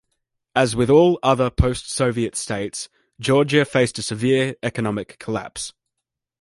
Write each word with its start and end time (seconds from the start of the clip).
As 0.55 0.75
with 0.75 0.89
all 0.89 1.19
other 1.21 1.51
post-Soviet 1.51 2.35
states, 2.35 2.89
Georgia 3.19 3.63
faced 3.65 3.99
a 3.99 4.01
severe 4.01 4.55
economic 4.63 5.19
collapse. 5.19 5.73